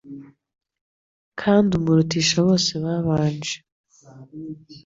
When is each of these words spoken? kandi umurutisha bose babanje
kandi 1.41 1.69
umurutisha 1.79 2.37
bose 2.47 2.71
babanje 2.83 3.55